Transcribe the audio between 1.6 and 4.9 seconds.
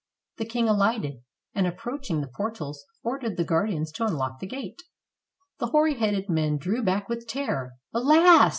approaching the portals, or dered the guardians to unlock the gate.